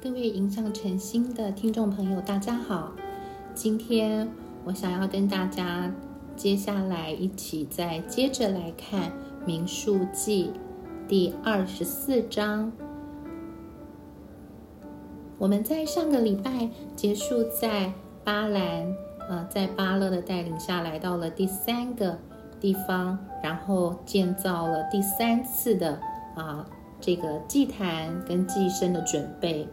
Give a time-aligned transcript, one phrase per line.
[0.00, 2.92] 各位影响诚心的听众朋友，大家好。
[3.52, 4.28] 今天
[4.64, 5.92] 我想要跟大家
[6.36, 9.10] 接下来一起再接着来看
[9.44, 10.52] 《民数记》
[11.08, 12.70] 第二十四章。
[15.36, 17.92] 我们在上个礼拜结束在
[18.22, 18.94] 巴兰，
[19.28, 22.16] 呃，在巴勒的带领下来到了第三个
[22.60, 25.98] 地方，然后建造了第三次的
[26.36, 26.64] 啊
[27.00, 29.66] 这个祭坛跟祭牲的准备。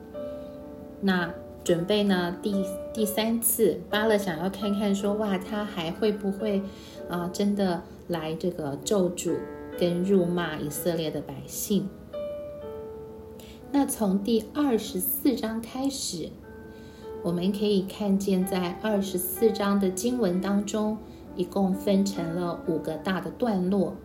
[1.05, 1.31] 那
[1.63, 2.35] 准备呢？
[2.41, 6.63] 第第三次，巴勒想要看看说，哇，他还会不会
[7.07, 9.35] 啊，真的来这个咒诅
[9.77, 11.87] 跟辱骂以色列的百姓？
[13.71, 16.31] 那从第二十四章开始，
[17.21, 20.97] 我们可以看见，在二十四章的经文当中，
[21.35, 23.95] 一共分成了五个大的段落。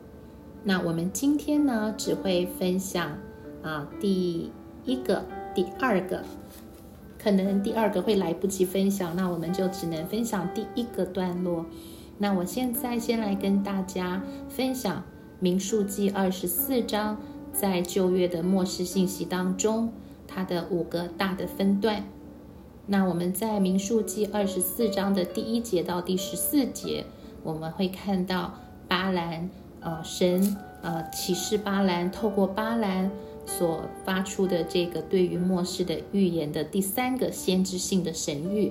[0.64, 3.16] 那我们今天呢，只会分享
[3.62, 4.50] 啊，第
[4.84, 6.22] 一个、第二个。
[7.22, 11.66] 可能第二个会来不及分享，那我们就只能分享第一个段落。
[12.16, 14.96] 那我现在先来跟大家分享
[15.38, 17.18] 《民数记》二十四章
[17.52, 19.92] 在旧约的末世信息当中，
[20.26, 22.04] 它的五个大的分段。
[22.86, 27.04] 那我们在《民数记》二十四章的第一节到第十四节，
[27.42, 28.54] 我们会看到
[28.88, 29.48] 巴兰，
[29.80, 33.10] 呃，神，呃，启示巴兰，透过巴兰。
[33.58, 38.70] 所发出的这个对于末世的预言的第三个先知性的神谕，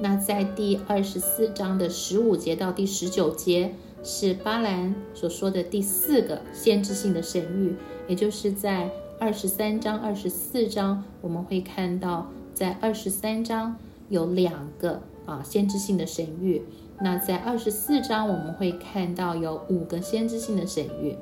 [0.00, 7.74] 那在第二十四章的十五节到第十九节是巴兰所说的第四个先知性的神谕，
[8.08, 13.76] 也就是在二十三章、二十四章，我们会看到在二十三章
[14.08, 16.62] 有两个啊先知性的神谕，
[17.00, 21.16] 那在二十四章我们会看到有五个先知性的神谕。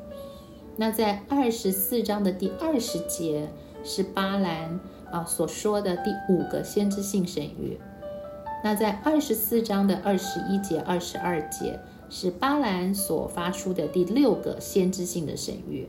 [0.77, 3.49] 那在二十四章的第二十节
[3.85, 4.81] 是巴兰
[5.11, 7.79] 啊所说的第五个先知性神谕。
[8.65, 11.79] 那在二十四章的二十一节、二十二节
[12.11, 15.85] 是巴兰所发出的第六个先知性的神谕。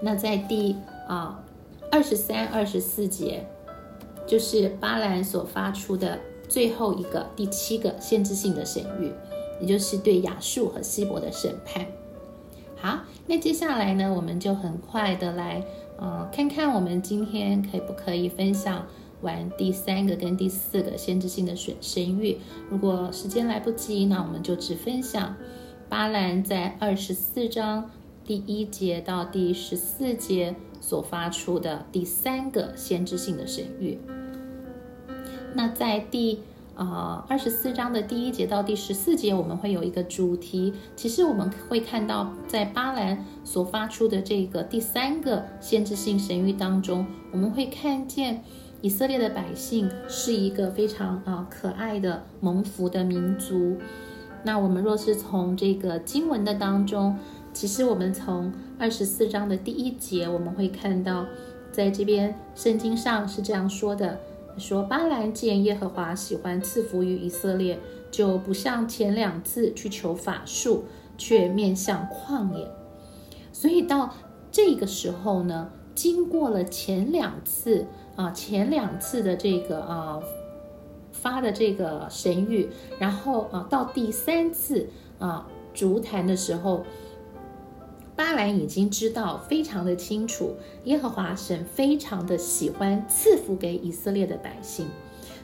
[0.00, 0.76] 那在第
[1.08, 1.42] 啊
[1.90, 3.46] 二十三、二十四节
[4.26, 6.18] 就是巴兰所发出的
[6.48, 9.12] 最后一个第七个先知性的神谕，
[9.60, 11.86] 也就是对亚述和希伯的审判。
[13.26, 15.64] 那接下来呢，我们就很快的来，
[15.96, 18.86] 呃，看看我们今天可不可以分享
[19.20, 22.36] 完第三个跟第四个先知性的神神谕。
[22.68, 25.36] 如果时间来不及，那我们就只分享
[25.88, 27.90] 巴兰在二十四章
[28.24, 33.96] 第一节到第十四节所发出的第三个先知性的神谕。
[35.54, 36.40] 那在第。
[36.74, 40.72] 啊，二十四章的第一节到第十四节，我们会有一个主题。
[40.96, 48.42] 其实我们会看到，在巴兰所发出的这个第三个限制性神谕当中，我们会看见
[48.80, 53.76] 以色列的百姓是一个非常啊可爱的蒙福的民族。
[54.42, 57.18] 那我们若是从这个经文的当中，
[57.52, 61.26] 其实我们从二十四章的第一节，我们会看到，
[61.70, 64.18] 在这边圣经上是这样说的。
[64.58, 67.78] 说巴兰见耶和华喜欢赐福于以色列，
[68.10, 70.84] 就不像前两次去求法术，
[71.16, 72.70] 却面向旷野。
[73.52, 74.14] 所以到
[74.50, 77.86] 这个时候呢，经过了前两次
[78.16, 80.20] 啊，前两次的这个啊
[81.12, 84.88] 发的这个神谕，然后啊到第三次
[85.18, 86.84] 啊烛坛的时候。
[88.22, 94.86] 巴兰已经知道非常的清楚，耶和华神非常的喜欢赐福给以色列的百姓，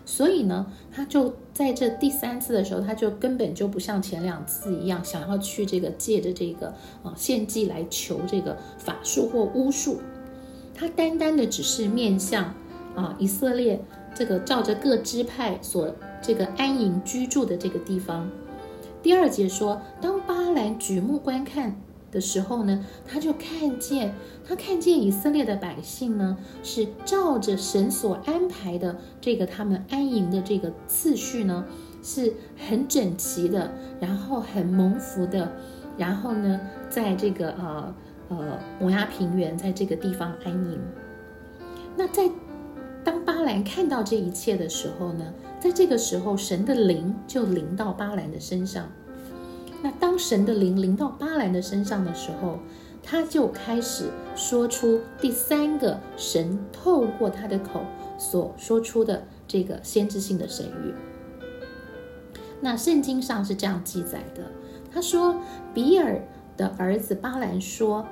[0.06, 6.68] 所以呢，他就在这第三次的时候，他就根本就不像前两次一样，想要去这个借着这个
[7.02, 9.98] 啊献祭来求这个法术或巫术，
[10.72, 12.54] 他单单的只是面向
[12.94, 13.84] 啊以色列
[14.14, 18.30] 这个照着各支派所这个安营居住的这个地方。
[19.02, 21.76] 第二节说，当巴兰举目观看。
[22.10, 24.14] 的时候呢，他就看见，
[24.46, 31.64] 他看见以色列的百姓呢，是照着神所安排的这个他们安营的这个次序呢，
[32.02, 35.52] 是很整齐的，然后很蒙福的，
[35.96, 37.94] 然后呢，在这个呃
[38.28, 40.78] 呃摩崖平原，在这个地方安营。
[41.96, 42.30] 那在
[43.04, 48.88] 当巴兰看到这一切的时候呢，在这个时候，神的灵就临到巴兰的身上。
[49.82, 52.58] 那当神的灵临到巴兰的身上的时候，
[53.02, 57.82] 他就开始说出第三个神透过他的口
[58.18, 60.92] 所说出的这个先知性的神谕。
[62.60, 64.42] 那圣经上是这样记载的，
[64.92, 65.36] 他说
[65.72, 66.20] ：“比尔
[66.56, 68.04] 的儿子巴兰说，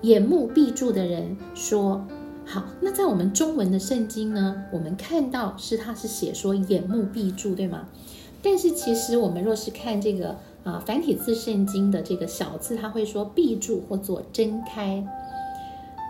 [0.00, 2.06] 眼目闭住的人说，
[2.46, 7.86] 好，那在我们中文的圣经呢，我们看到是他是写说眼目闭住，对吗？
[8.42, 15.06] 但是其实我们若是看这个啊繁体字圣经的这个小字，它会说闭住或做睁开。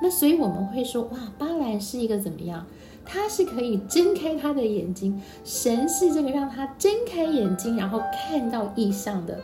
[0.03, 2.65] 那所以我们会说，哇，巴兰是一个怎么样？
[3.07, 9.41] 他是可以睁开他的眼睛，神是这个让他睁开眼睛，然后看到异象的，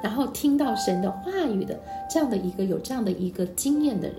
[0.00, 4.16] 然后听到神的话语的这样的一个有这样的一个经验的人。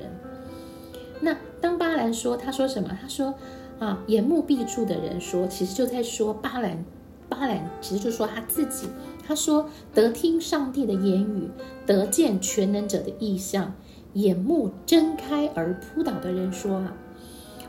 [1.21, 2.89] 那当巴兰说，他说什么？
[3.01, 3.33] 他说
[3.79, 6.83] 啊，眼目闭住的人说，其实就在说巴兰。
[7.29, 8.87] 巴兰其实就说他自己，
[9.25, 11.49] 他说得听上帝的言语，
[11.85, 13.73] 得见全能者的意象，
[14.13, 16.97] 眼目睁开而扑倒的人说啊，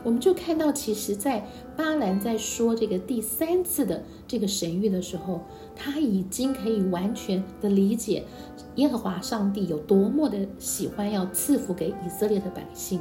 [0.03, 1.47] 我们就看到，其实，在
[1.77, 5.41] 巴兰在说这个第三次的这个神谕的时候，
[5.75, 8.23] 他已经可以完全的理解
[8.75, 12.99] 耶和华上帝有多么的喜欢要赐福给以色列的百姓。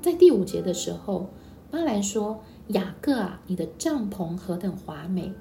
[0.00, 1.30] 在第五节的时候，
[1.70, 2.40] 巴兰说。
[2.68, 5.32] 雅各啊，你的帐篷何等华美！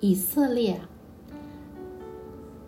[0.00, 0.90] 以色列啊，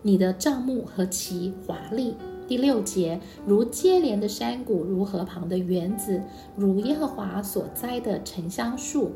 [0.02, 2.14] 你的帐幕何其华丽！
[2.46, 6.22] 第六节，如接连的山谷，如河旁的园子，
[6.56, 9.12] 如耶和华所栽的沉香树，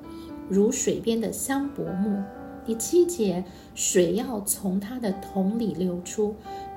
[0.48, 2.22] 如水边的香柏木。
[2.66, 3.44] 第七节，
[3.74, 6.34] 水要从它的桶里流出，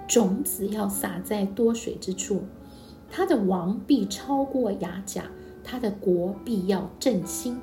[0.07, 2.43] 种子要撒在多水之处。
[3.09, 5.25] 他的王必超过雅甲，
[5.63, 7.57] 他的国必要振兴。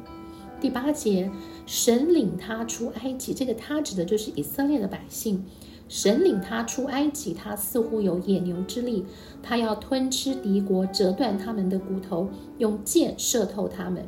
[0.61, 1.31] 第八节，
[1.67, 5.45] 神领他出埃及，这个他指的就是以色列的百姓。
[5.93, 9.05] 神领他出埃及，他似乎有野牛之力，
[9.43, 14.07] 他要吞吃敌国，折断他们的骨头，用箭射透他们。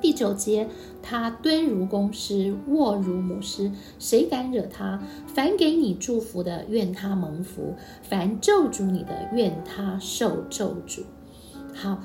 [0.00, 0.66] 第九节，
[1.02, 5.02] 他蹲如公狮，卧如母狮，谁敢惹他？
[5.26, 11.02] 凡给你祝福的，愿他蒙福；凡咒诅你的，愿他受咒诅。
[11.74, 12.02] 好，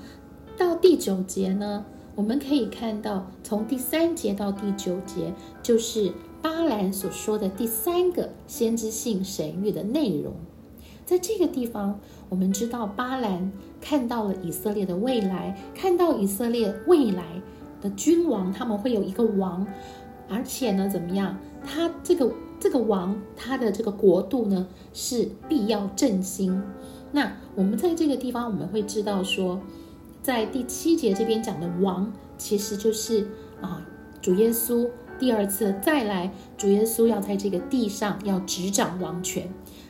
[0.57, 1.86] 到第九节呢？
[2.16, 5.33] 我们可以看到，从第三节到第九节，
[5.63, 6.12] 就是
[6.46, 10.32] 巴兰所说的第三个先知性神谕的内容。
[11.04, 12.00] 在这个地方，
[12.30, 13.52] 我们知道巴兰
[13.82, 17.42] 看到了以色列的未来，看到以色列未来
[17.82, 19.66] 的君王，他们会有一个王，
[20.30, 21.36] 而且呢，怎么样？
[21.66, 26.62] 他这个这个王，他的这个国度呢，是必要振兴。
[27.12, 29.60] 那我们在这个地方，我们会知道说。
[30.22, 33.28] 在第七节这边讲的王，其实就是
[33.62, 33.84] 啊，
[34.22, 39.50] 主耶稣第二次再来，主耶稣要在这个地上要执掌王权。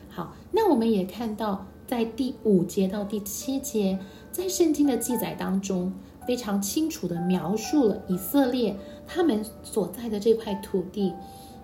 [0.10, 3.98] 好，那我们也看到，在第五节到第七节，
[4.32, 5.92] 在圣经的记载当中，
[6.28, 8.78] 非常清楚的描述了以色列
[9.08, 11.14] 他们所在的这块土地。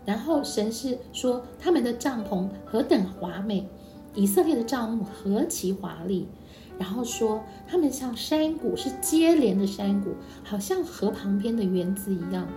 [0.03, 3.67] 然后神是说，他们的帐篷何等华美，
[4.15, 6.27] 以色列的帐幕何其华丽。
[6.79, 12.47] 然后说，他们像山谷，是接连的山谷，好像河旁边的园子一样。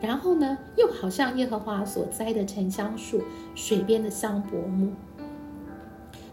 [0.00, 3.22] 然后呢，又好像耶和华所栽的沉香树，
[3.54, 4.92] 水边的香柏木。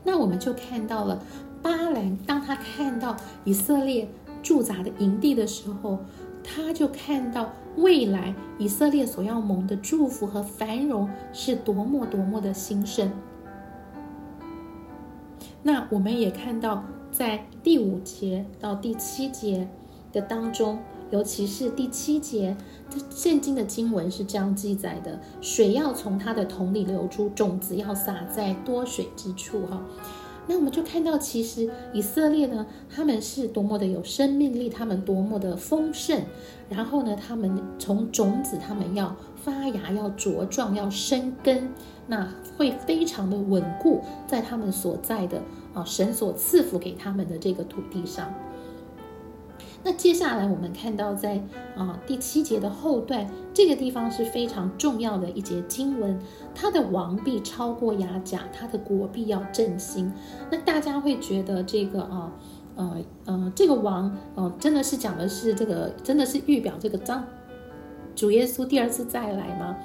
[0.04, 1.22] 那我们就看到了
[1.62, 4.08] 巴兰，当他看到以色列
[4.42, 6.00] 驻扎的营地的时候，
[6.44, 13.12] 他就看到未来以色列所要蒙的祝福和繁荣是多么多么的兴盛。
[15.62, 16.84] 那我们也看到。
[17.14, 19.68] 在第五节到第七节
[20.12, 20.80] 的当中，
[21.14, 22.58] 尤其是第七节，
[22.90, 29.64] 这圣经的经文是这样记载的：水要从它的桶里流出，种子要撒在多水之处。
[29.68, 29.80] 哈，
[30.48, 36.20] 那我们就看到，其实以色列呢，他们是多么的有生命力，他们多么的丰盛。
[36.68, 41.70] 然后呢，他们从种子，他们要发芽，要茁壮，要生根，
[42.08, 42.28] 那
[42.58, 45.40] 会非常的稳固在他们所在的。
[45.76, 48.34] 啊，神所赐福给他们的这个土地上。
[49.84, 51.42] 那接下来我们看到，在
[51.76, 56.18] 啊第七节的后段，这个地方是非常重要的一节经文。
[56.56, 60.12] 他的王必超过雅甲，他的国必要振兴。
[60.50, 62.32] 那大家会觉得这个啊，
[62.76, 67.26] 呃呃，这个王，呃，真的是讲的是这个，真的是预表这个张
[68.16, 69.76] 主耶稣第二次再来吗？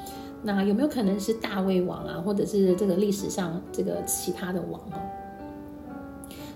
[0.45, 5.03] 那有没有可能是大卫王啊，或者是这个历史上这个其他的王啊？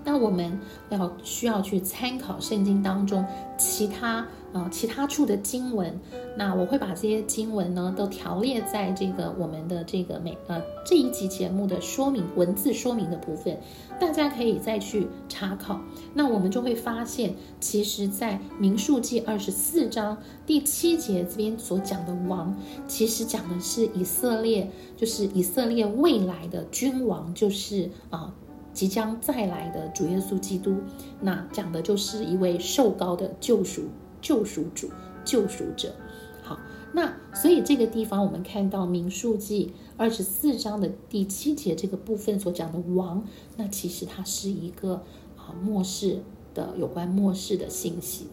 [0.05, 0.59] 那我们
[0.91, 3.25] 要需要去参考圣经当中
[3.57, 5.99] 其他呃其他处的经文，
[6.37, 13.57] 那我会把这些经文呢都条列在这个我们的这个每呃这一集节目的说明文字说明的部分，
[14.01, 15.81] 大家可以再去查考。
[16.13, 22.55] 那我们就会发现，其实，在民数记二十四章第七节这边所讲的王，
[22.89, 28.35] 其实讲的是以色列，就是以色列未来的君王，就是啊。
[28.73, 30.77] 即将再来的主耶稣基督，
[31.21, 33.83] 那讲的就是一位受高的救赎、
[34.21, 34.91] 救赎主、
[35.25, 35.95] 救赎者。
[36.43, 36.59] 好，
[36.93, 43.25] 那所以这个地方我们看到民数记二十四章的第七节这个部分所讲的王，
[43.57, 45.03] 那其实它是一个
[45.37, 46.21] 啊末世
[46.55, 48.27] 的有关末世的信息。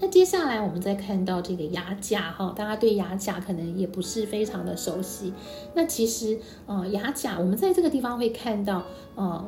[0.00, 5.32] 那接下来我们再看到这个雅甲哈，大家对雅甲可能也不是非常的熟悉。
[5.74, 8.84] 那其实呃雅甲，我们在这个地方会看到，
[9.16, 9.44] 呃，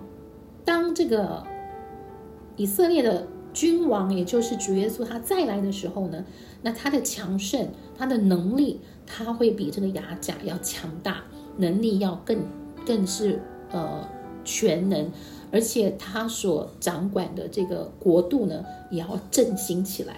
[0.64, 1.45] 当这个
[2.57, 6.25] 以色列的君王，也就是主耶稣他再来的时候呢，
[6.62, 11.23] 那他的强盛，他的能力，他会比这个雅甲要强大，
[11.59, 12.37] 能力要更
[12.85, 13.40] 更是
[13.71, 14.04] 呃
[14.45, 15.09] 全能，
[15.52, 20.16] 而且他所掌管的这个国度呢，也要振兴起来。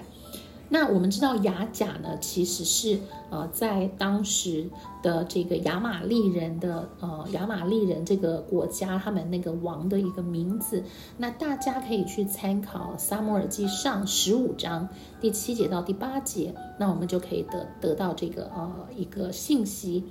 [0.75, 2.99] 那我们知道雅甲呢，其实是
[3.29, 4.71] 呃在当时
[5.03, 10.83] 的这个亚玛利人的呃亚玛利人这个国家，他们那个王的一个名字。
[11.19, 14.89] 那大家可以去参考《撒母耳记上》十五章
[15.21, 20.03] 第七节到第八节，那我们就可以得得到这个呃一个信息。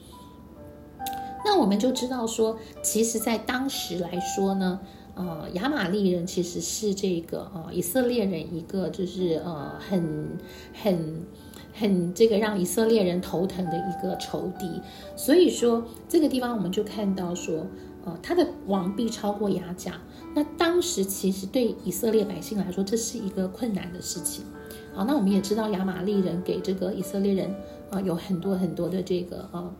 [1.44, 4.80] 那我们就知道说，其实在当时来说呢。
[5.14, 10.38] 呃，亚玛利人其实是这个呃以色列人一个就是呃很
[10.74, 11.26] 很
[11.74, 14.82] 很这个让以色列人头疼的一个仇敌，
[15.16, 17.68] 所以说这个地方我们就看到说，
[18.06, 20.00] 呃，他的王必超过亚甲。
[20.34, 24.46] 那当时其实对以色列百姓来说，这是一个困难的事情。
[24.94, 27.54] 好，那我们也知道亚玛利人给这个以色列人
[27.90, 29.76] 啊有很多很多的这个呃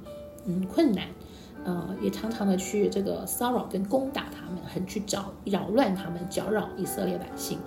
[0.46, 1.08] 嗯困难。
[1.64, 7.60] 呃，也常常的去这个骚扰跟攻打他们，很去找扰乱他们，搅扰以色列百姓。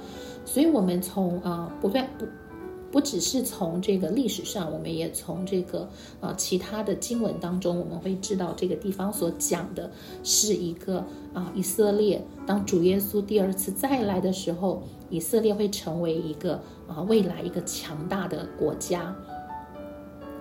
[0.44, 2.26] 所以，我们从呃不断不
[2.90, 5.88] 不只是从这个历史上，我们也从这个
[6.20, 9.90] 呃其他的经文当中，我们会知道这个地方所讲的
[10.22, 19.14] 是一个啊以色列当主耶稣第二次再来的时候，以色列会成为一个啊未来一个强大的国家。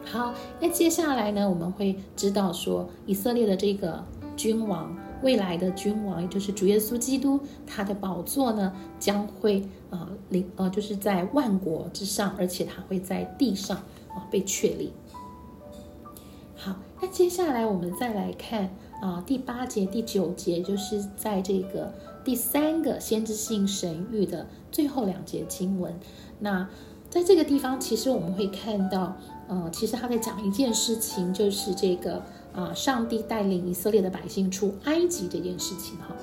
[0.05, 4.03] 好，那接下来呢，我们会知道说，以色列的这个
[4.35, 13.77] 君王，未来的君王，也就是主耶稣基督，他的宝座呢，将会啊领呃，就是在万国之上，而且他会在地上
[14.09, 14.93] 啊被确立。
[16.55, 18.69] 好，那接下来我们再来看
[19.01, 21.91] 啊第八节、第九节，就是在这个
[22.23, 25.97] 第三个先知性神谕的最后两节经文。
[26.39, 26.69] 那
[27.09, 29.17] 在这个地方，其实我们会看到。
[29.47, 32.21] 呃，其实他在讲一件事情，就是这个
[32.53, 36.15] 啊，上帝带领以色列的百姓出埃及这件事情哈。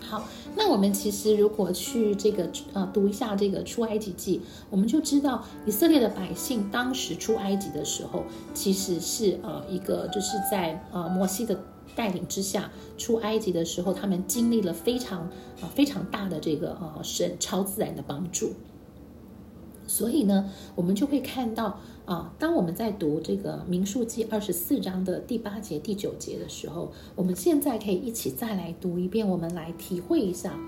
[0.00, 11.58] 好，那我们其实如果去这个呃读一下这个出埃及记，我们就知道以色列的百姓当时出埃及的时候，其实是呃一个就是在呃摩西的
[11.94, 15.20] 带领之下出埃及的时候，他们经历了非常
[15.62, 18.52] 啊非常大的这个呃神超自然的帮助。
[19.92, 30.58] 所以呢，我们就会看到啊，当我们在读这个《民数记》二十四章的第八节、第九节的时候，我们现在可以一起再来读一遍，我们来体会一下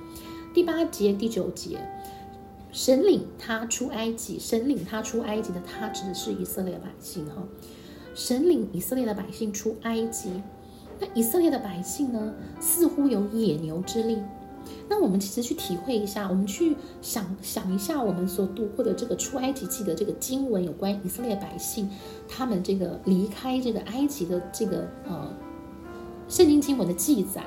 [0.52, 1.78] 第八节、第九节。
[2.70, 7.42] 神领他出埃及，神领他出埃及的他指的是以色列百姓哈。
[8.14, 10.42] 神领以色列的百姓出埃及，
[11.00, 14.18] 那以色列的百姓呢，似乎有野牛之力。
[14.88, 21.88] 那我们其实去体会一下，我们去想想一下，我们所读过的这个出埃及记的这个经文，有关以色列百姓
[22.28, 25.32] 他们这个离开这个埃及的这个呃
[26.28, 27.42] 圣经经文的记载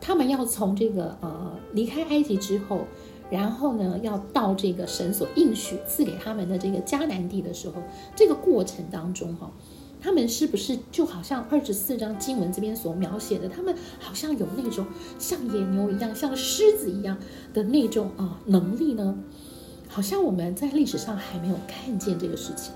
[0.00, 2.86] 他们要从这个呃离开埃及之后，
[3.30, 7.74] 然后呢要到这个神所应许赐给他们的这个迦南地的时候，
[8.16, 9.50] 这个过程当中哈。
[10.00, 13.48] 他们是不是就好像二十四章经文这边所描写的？
[13.48, 14.86] 他们好像有那种
[15.18, 17.18] 像野牛一样、像狮子一样
[17.52, 19.16] 的那种啊能力呢？
[19.88, 22.72] 好像我们在历史上还没有看见这个事情。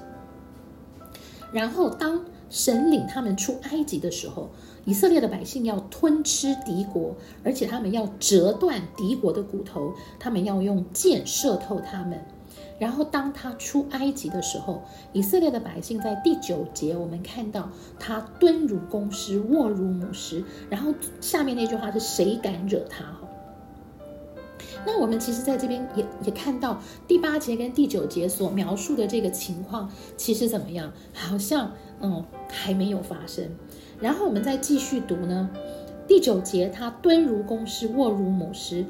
[1.53, 4.51] 然后，当神领他们出埃及的时候，
[4.85, 7.15] 以色列的百姓要吞吃敌国，
[7.45, 12.21] 而且他们要折断敌国的骨头，他们要用箭射透他们。
[12.79, 14.83] 然后，当他出埃及的时候，
[15.13, 17.71] 以色列的百姓在第九节，我们看到
[18.01, 20.43] 他蹲如公狮，卧如母狮。
[20.69, 23.05] 然后下面那句话是谁敢惹他？
[23.05, 23.21] 哈，
[24.85, 30.93] 那我们其实在这边也也看到第八节跟第九节所描述的这个情况，其实怎么样？
[31.13, 33.49] 好像嗯还没有发生。
[34.01, 35.49] 然后我们再继续读呢，
[36.09, 38.85] 第九节他蹲如公狮，卧如母狮。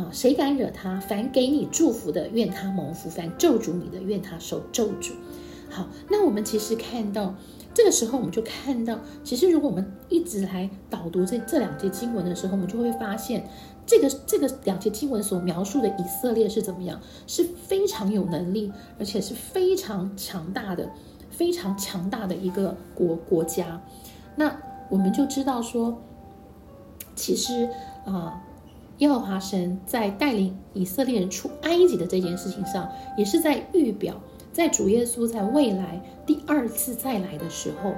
[0.00, 0.98] 啊，谁敢惹他？
[0.98, 5.12] 凡给你祝福的，愿他蒙福；凡咒诅你的，愿他受咒诅。
[5.68, 7.34] 好，那我们其实看到，
[7.74, 13.46] 这个时候我们就看到，其实如果我们一直来导读这这两节经文的时候，我们就会发现，
[13.84, 20.88] 这个这个两节经文所描述的以色列是怎么样，是非常有能力，而且是非常强大的，
[21.30, 23.82] 非常强大的一个国国家。
[24.36, 24.56] 那
[24.88, 26.00] 我们就知道说，
[27.14, 27.68] 其实
[28.06, 28.42] 啊。
[29.00, 34.20] 耶和华神在带领以色列人出埃及的这件事情上，也是在预表，
[34.52, 37.94] 在主耶稣在未来第二次再来的时候，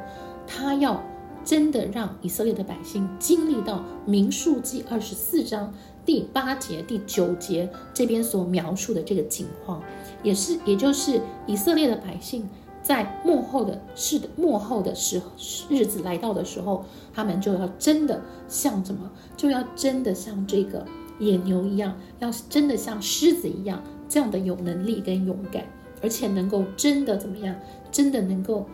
[0.47, 1.03] 他要
[1.45, 5.75] 真的让以色列的百姓经历到民数记二十四章
[6.07, 9.83] 第八节、第九节这边所描述的这个景况，
[10.23, 12.49] 也是，也就是以色列的百姓。
[12.83, 15.23] 在幕后的是的幕后的时
[15.71, 16.85] 日子来到的时候，
[17.15, 20.85] 他们就要真的像什么，就要真的像这个
[21.19, 25.65] 野牛一样，要是真的像狮子一样，这样的有能力跟勇敢，
[26.03, 27.55] 而且能够真的怎么样，
[27.91, 28.67] 真的能够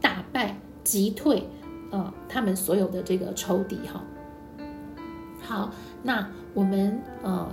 [0.00, 1.48] 打败击退
[1.90, 4.04] 啊他们所有的这个仇敌哈。
[5.40, 5.70] 好，
[6.02, 7.48] 那我们呃。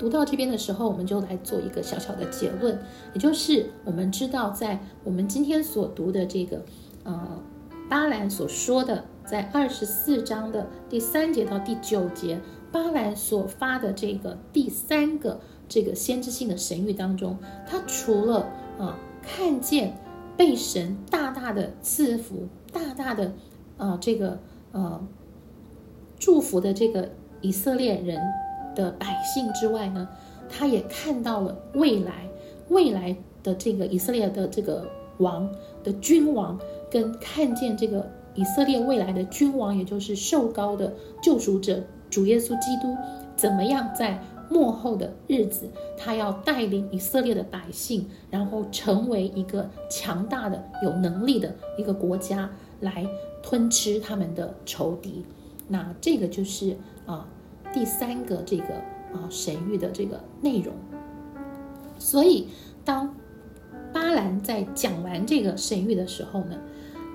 [0.00, 2.78] 读到这边的时候，我们就来做一个小小的结论，
[3.12, 6.64] 也就是我们知道，在我们今天所读的这个，
[7.04, 7.38] 呃，
[7.86, 12.40] 巴兰所说的，在二十四章的第三节到第九节，
[12.72, 15.38] 巴兰所发的这个第三个
[15.68, 19.98] 这个先知性的神谕当中，他除了啊看见
[20.34, 23.34] 被神大大的赐福、大大的
[23.76, 24.38] 啊这个
[24.72, 25.06] 呃
[26.18, 27.10] 祝福的这个
[27.42, 28.18] 以色列人。
[28.80, 30.08] 的百姓之外呢，
[30.48, 32.26] 他也看到了未来
[32.68, 35.46] 未来的这个以色列的这个王
[35.84, 36.58] 的君王，
[36.90, 42.96] 跟看见这个以色列未来的君王，也就是受高的救赎者主耶稣基督，
[43.36, 45.68] 怎么样在末后的日子，
[45.98, 53.06] 他要带领以色列的百姓，然后成为一个强大的、有能力的一个国家，来
[53.42, 55.24] 吞吃他们的仇敌。
[55.68, 57.28] 那这个就是啊。
[57.72, 58.74] 第三个这个
[59.12, 60.74] 啊神谕的这个内容，
[61.98, 62.48] 所以
[62.84, 63.14] 当
[63.92, 66.56] 巴兰在讲完这个神谕的时候呢，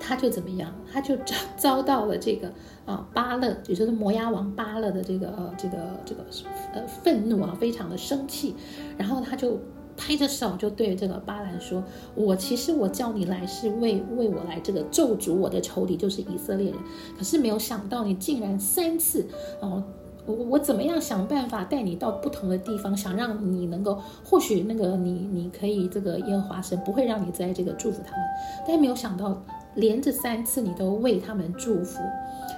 [0.00, 0.72] 他就怎么样？
[0.92, 2.52] 他就遭遭到了这个
[2.84, 6.24] 啊巴勒，也就是摩押王巴勒的这个呃这个这个
[6.72, 8.54] 呃愤怒啊，非常的生气，
[8.96, 9.58] 然后他就
[9.96, 11.82] 拍着手就对这个巴兰说
[12.14, 16.80] ：“我其实我叫你来是为为我来这个咒诅我的仇敌，就是以色列人，
[17.16, 19.26] 可是没有想到你竟然三次
[19.60, 19.82] 哦。”
[20.26, 28.26] 我我怎么样想办法带你到不同的地方，想让你能够，或许那个你你可以这个耶和华神不会让你在这个祝福他们，
[28.66, 29.40] 但没有想到
[29.76, 32.00] 连着三次你都为他们祝福，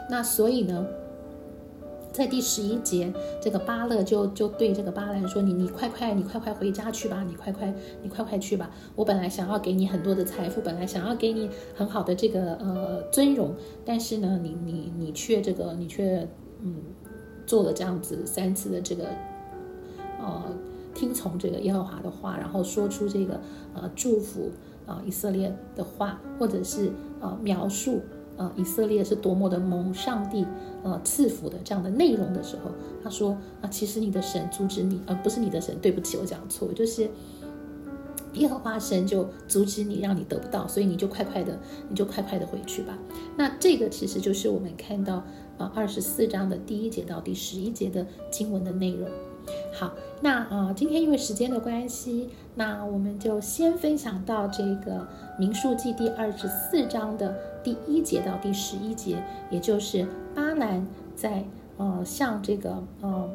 [0.09, 0.87] 那所以呢，
[2.11, 7.71] 在第十一节，这个巴勒就就对这个巴兰说：“你你快快你快快回家去吧，你快快
[8.03, 8.71] 你快快去吧。
[8.97, 13.55] 我本来想要给你很多的财富，本来想要给你很好的这个呃尊荣，
[13.85, 16.27] 但是呢，你你你却这个你却
[16.63, 16.77] 嗯。”
[17.49, 19.05] 做了这样子三次的这个，
[20.21, 20.55] 呃，
[20.95, 23.41] 听从这个耶和华的话，然后说出这个
[23.75, 24.51] 呃祝福
[24.85, 28.03] 啊以色列的话，或者是呃描述
[28.37, 30.45] 呃以色列是多么的蒙上帝
[30.83, 32.71] 呃赐福的这样的内容的时候，
[33.03, 33.31] 他说
[33.63, 37.09] 啊，其实你的神阻止你，而不是你的神，对不起，我讲错，就是
[38.35, 41.59] 耶和华神就阻止你，让你得不到，所以你就快快的，
[41.89, 42.99] 你就快快的回去吧。
[43.39, 45.25] 那这个其实就是我们看到。
[45.59, 49.09] 啊，二十四章的第一节到第十一节的经文的内容。
[49.73, 55.07] 好，那啊，今天因为时间的关系，那我们就先分享到这个
[55.39, 61.45] 民数记第二十四章的第一节到第十一节，也就是巴兰在
[61.77, 63.31] 呃向这个呃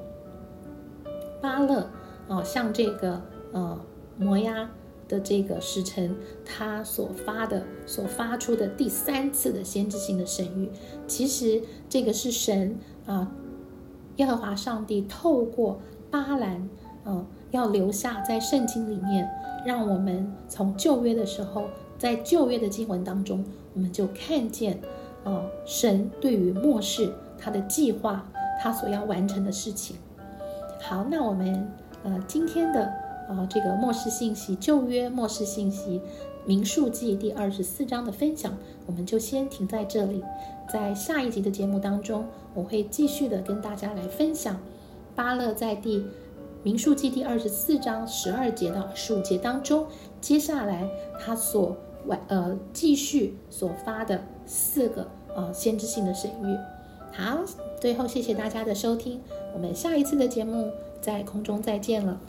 [1.41, 1.89] 巴勒
[2.27, 3.79] 呃向这个呃
[4.17, 4.69] 摩押。
[5.07, 10.69] 的这个时辰，他所发的、所发出的第三次的先知性的神谕，
[11.07, 13.31] 其实这个是神啊，
[14.15, 16.69] 耶和华上帝透过巴兰，
[17.05, 19.29] 嗯，要留下在圣经里面，
[19.65, 21.65] 让我们从旧约的时候，
[21.97, 24.79] 在旧约的经文当中，我们就看见，
[25.23, 28.25] 啊，神对于末世他的计划，
[28.61, 29.97] 他所要完成的事情。
[30.81, 31.71] 好，那我们
[32.03, 33.02] 呃今天的。
[33.27, 36.01] 啊，这个末世信息，旧约末世信息，
[36.45, 40.23] 民数记第二十四章的分享，我们就先停在这里。
[40.71, 44.59] 在下一集的节目当中，我会继续的跟大家来分享
[45.15, 46.05] 巴勒在第
[46.63, 49.85] 民数记第二十四章十二节到十五节当中，
[50.21, 56.57] 接下来他所完呃继续所发的四个呃先知性的神谕。
[57.11, 57.39] 好，
[57.79, 59.21] 最后谢谢大家的收听，
[59.53, 62.19] 我们下一次的节目在空中再见了。